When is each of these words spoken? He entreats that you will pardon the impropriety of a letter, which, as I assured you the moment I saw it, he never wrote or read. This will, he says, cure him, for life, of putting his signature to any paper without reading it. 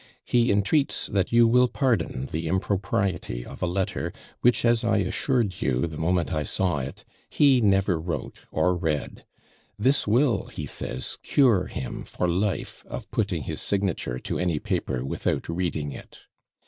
He 0.25 0.51
entreats 0.51 1.05
that 1.13 1.31
you 1.31 1.47
will 1.47 1.67
pardon 1.67 2.27
the 2.31 2.47
impropriety 2.47 3.45
of 3.45 3.61
a 3.61 3.67
letter, 3.67 4.11
which, 4.39 4.65
as 4.65 4.83
I 4.83 4.97
assured 4.97 5.61
you 5.61 5.85
the 5.85 5.99
moment 5.99 6.33
I 6.33 6.41
saw 6.41 6.79
it, 6.79 7.05
he 7.29 7.61
never 7.61 7.99
wrote 8.01 8.39
or 8.51 8.75
read. 8.75 9.25
This 9.77 10.07
will, 10.07 10.47
he 10.47 10.65
says, 10.65 11.19
cure 11.21 11.67
him, 11.67 12.03
for 12.03 12.27
life, 12.27 12.83
of 12.87 13.11
putting 13.11 13.43
his 13.43 13.61
signature 13.61 14.17
to 14.17 14.39
any 14.39 14.57
paper 14.57 15.05
without 15.05 15.47
reading 15.47 15.91
it. 15.91 16.21